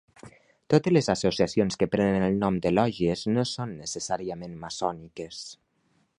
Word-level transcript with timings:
Totes 0.73 0.93
les 0.95 1.09
associacions 1.13 1.77
que 1.83 1.89
prenen 1.97 2.25
el 2.29 2.39
nom 2.45 2.57
de 2.65 2.73
lògies 2.73 3.27
no 3.35 3.47
són 3.53 3.77
necessàriament 3.83 4.61
maçòniques. 4.65 5.45